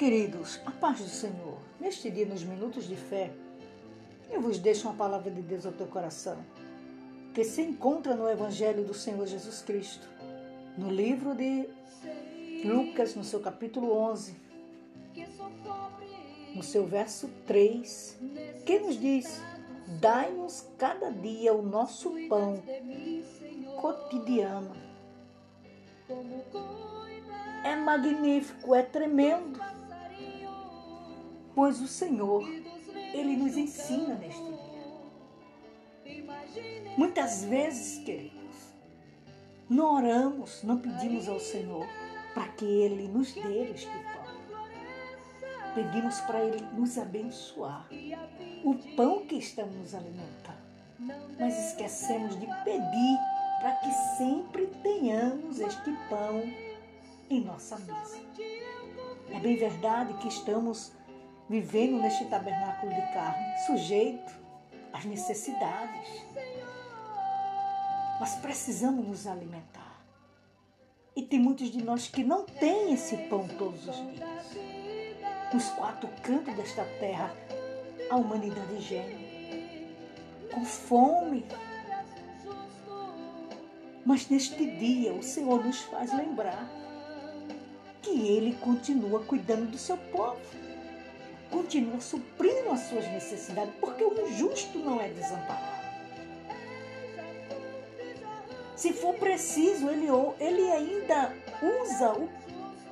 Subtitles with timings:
[0.00, 3.30] Queridos, a paz do Senhor, neste dia, nos minutos de fé,
[4.30, 6.38] eu vos deixo uma palavra de Deus ao teu coração,
[7.34, 10.08] que se encontra no Evangelho do Senhor Jesus Cristo,
[10.78, 11.68] no livro de
[12.64, 14.34] Lucas, no seu capítulo 11,
[16.54, 18.18] no seu verso 3,
[18.64, 19.42] que nos diz:
[20.00, 22.62] Dai-nos cada dia o nosso pão
[23.78, 24.74] cotidiano.
[27.62, 29.60] É magnífico, é tremendo,
[31.60, 32.42] pois o Senhor,
[33.12, 34.82] Ele nos ensina neste dia.
[36.96, 38.72] Muitas vezes, queridos,
[39.68, 41.86] não oramos, não pedimos ao Senhor
[42.32, 44.24] para que Ele nos dê este pão.
[45.74, 47.86] Pedimos para Ele nos abençoar
[48.64, 50.64] o pão que estamos nos alimentando.
[51.38, 53.18] Mas esquecemos de pedir
[53.60, 56.42] para que sempre tenhamos este pão
[57.28, 58.18] em nossa mesa.
[59.30, 60.98] É bem verdade que estamos
[61.50, 64.32] vivendo neste tabernáculo de carne, sujeito
[64.92, 66.24] às necessidades.
[68.20, 70.00] Mas precisamos nos alimentar.
[71.16, 74.56] E tem muitos de nós que não têm esse pão todos os dias.
[75.52, 77.34] Nos quatro cantos desta terra,
[78.08, 79.88] a humanidade geme,
[80.54, 81.44] com fome.
[84.06, 86.70] Mas neste dia o Senhor nos faz lembrar
[88.00, 90.38] que Ele continua cuidando do seu povo,
[91.50, 95.80] continua suprindo as suas necessidades, porque o injusto não é desamparado.
[98.76, 100.06] Se for preciso, Ele,
[100.38, 101.34] ele ainda
[101.82, 102.30] usa o,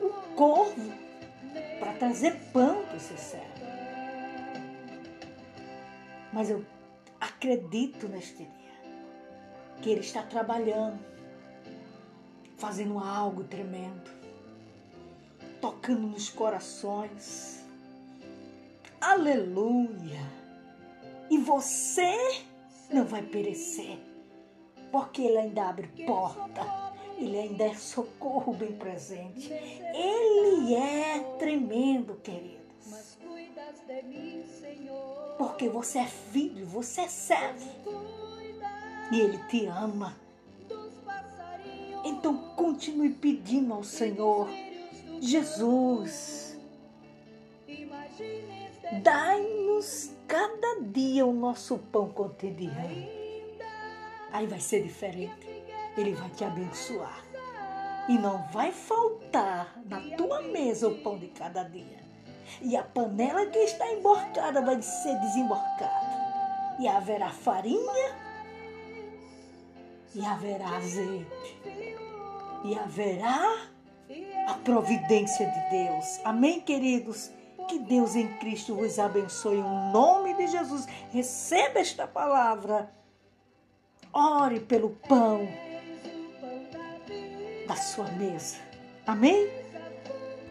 [0.05, 0.93] o corvo
[1.79, 3.47] para trazer pão para o seu servo.
[6.31, 6.63] Mas eu
[7.19, 8.59] acredito neste dia
[9.81, 10.99] que Ele está trabalhando,
[12.59, 14.11] fazendo algo tremendo,
[15.61, 17.67] tocando nos corações.
[19.09, 20.21] Aleluia!
[21.31, 22.45] E você
[22.93, 23.99] não vai perecer,
[24.93, 26.61] porque Ele ainda abre porta.
[27.17, 29.51] Ele ainda é socorro bem presente.
[29.51, 33.17] Ele é tremendo, queridos.
[35.39, 37.67] Porque você é filho, você é servo.
[39.11, 40.19] E Ele te ama.
[42.05, 44.51] Então continue pedindo ao Senhor,
[45.19, 46.48] Jesus,
[49.03, 53.09] dai-nos cada dia o nosso pão cotidiano.
[54.33, 55.47] Aí vai ser diferente.
[55.97, 57.25] Ele vai te abençoar.
[58.09, 61.99] E não vai faltar na tua mesa o pão de cada dia.
[62.63, 66.19] E a panela que está emborcada vai ser desemborcada.
[66.81, 68.17] E haverá farinha,
[70.15, 71.61] e haverá azeite,
[72.65, 73.69] e haverá
[74.47, 76.21] a providência de Deus.
[76.25, 77.31] Amém, queridos?
[77.69, 79.59] Que Deus em Cristo vos abençoe.
[79.59, 82.91] Em nome de Jesus, receba esta palavra.
[84.13, 85.47] Ore pelo pão
[87.67, 88.57] da sua mesa.
[89.07, 89.68] Amém?